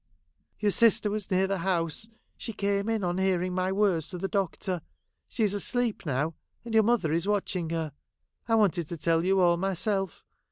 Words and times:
'Your 0.61 0.71
sister 0.71 1.11
was 1.11 1.29
near 1.29 1.45
the 1.45 1.59
house. 1.59 2.09
She 2.35 2.53
came 2.53 2.89
in 2.89 3.03
on 3.03 3.19
hearing 3.19 3.53
my 3.53 3.71
words 3.71 4.07
to 4.09 4.17
the 4.17 4.27
doctor. 4.27 4.81
She 5.29 5.43
is 5.43 5.53
asleep 5.53 6.07
now, 6.07 6.33
and 6.65 6.73
your 6.73 6.81
mother 6.81 7.13
is 7.13 7.27
watching 7.27 7.69
her. 7.69 7.91
I 8.47 8.55
wanted 8.55 8.87
to 8.87 8.97
tell 8.97 9.23
you 9.23 9.39
all 9.39 9.57
myself. 9.57 10.25